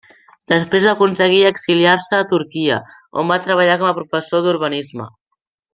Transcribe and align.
Després 0.51 0.87
va 0.87 0.93
aconseguir 0.95 1.41
exiliar-se 1.49 2.19
a 2.21 2.27
Turquia, 2.33 2.81
on 3.25 3.29
va 3.35 3.41
treballar 3.49 3.77
com 3.83 3.91
a 3.93 3.97
professor 4.01 4.47
d'urbanisme. 4.49 5.11